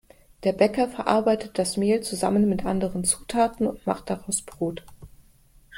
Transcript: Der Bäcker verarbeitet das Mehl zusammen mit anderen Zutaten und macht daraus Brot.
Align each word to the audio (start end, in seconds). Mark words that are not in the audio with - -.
Der 0.45 0.51
Bäcker 0.53 0.87
verarbeitet 0.87 1.59
das 1.59 1.77
Mehl 1.77 2.01
zusammen 2.01 2.49
mit 2.49 2.65
anderen 2.65 3.03
Zutaten 3.03 3.67
und 3.67 3.85
macht 3.85 4.09
daraus 4.09 4.41
Brot. 4.41 4.83